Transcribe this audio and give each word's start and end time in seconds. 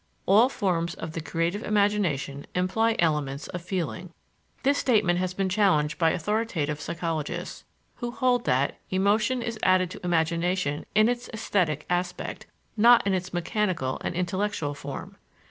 All 0.25 0.49
forms 0.49 0.95
of 0.95 1.11
the 1.11 1.21
creative 1.21 1.61
imagination 1.61 2.47
imply 2.55 2.95
elements 2.97 3.47
of 3.49 3.61
feeling. 3.61 4.11
This 4.63 4.79
statement 4.79 5.19
has 5.19 5.35
been 5.35 5.47
challenged 5.47 5.99
by 5.99 6.09
authoritative 6.09 6.81
psychologists, 6.81 7.65
who 7.97 8.09
hold 8.09 8.45
that 8.45 8.79
"emotion 8.89 9.43
is 9.43 9.59
added 9.61 9.91
to 9.91 10.03
imagination 10.03 10.87
in 10.95 11.07
its 11.07 11.29
esthetic 11.33 11.85
aspect, 11.87 12.47
not 12.75 13.05
in 13.05 13.13
its 13.13 13.31
mechanical 13.31 13.99
and 14.03 14.15
intellectual 14.15 14.73
form." 14.73 15.17